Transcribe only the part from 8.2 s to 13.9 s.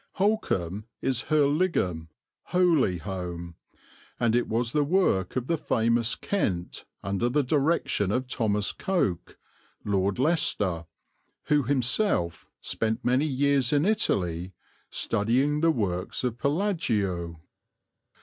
Thomas Coke, Lord Leicester, who himself spent many years in